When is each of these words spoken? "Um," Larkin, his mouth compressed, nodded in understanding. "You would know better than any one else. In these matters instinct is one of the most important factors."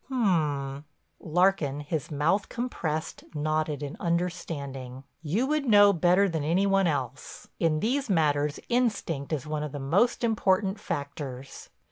"Um," 0.09 0.85
Larkin, 1.19 1.81
his 1.81 2.09
mouth 2.09 2.49
compressed, 2.49 3.23
nodded 3.35 3.83
in 3.83 3.95
understanding. 3.99 5.03
"You 5.21 5.45
would 5.45 5.65
know 5.67 5.93
better 5.93 6.27
than 6.27 6.43
any 6.43 6.65
one 6.65 6.87
else. 6.87 7.47
In 7.59 7.81
these 7.81 8.09
matters 8.09 8.59
instinct 8.67 9.31
is 9.31 9.45
one 9.45 9.61
of 9.61 9.73
the 9.73 9.79
most 9.79 10.23
important 10.23 10.79
factors." 10.79 11.69